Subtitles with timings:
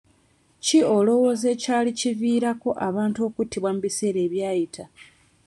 [0.65, 4.83] Ki olowooza ekyali kiviirako abantu okuttibwa mu biseera ebyayita?